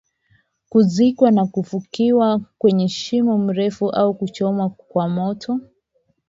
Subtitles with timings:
[0.69, 5.59] kuzikwa na kufukiwa kwenye shimo refu au kuchomwa kwa moto